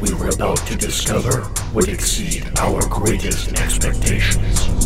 [0.00, 4.79] we were about to discover would exceed our greatest expectations.